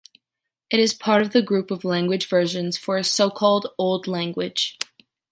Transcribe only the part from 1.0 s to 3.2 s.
of the group of language versions for a